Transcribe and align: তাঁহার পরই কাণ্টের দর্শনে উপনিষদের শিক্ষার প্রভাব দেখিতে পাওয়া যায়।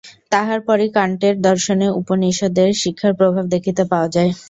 তাঁহার 0.31 0.59
পরই 0.67 0.89
কাণ্টের 0.95 1.35
দর্শনে 1.41 1.87
উপনিষদের 1.99 2.69
শিক্ষার 2.81 3.13
প্রভাব 3.19 3.45
দেখিতে 3.53 3.83
পাওয়া 3.91 4.07
যায়। 4.15 4.31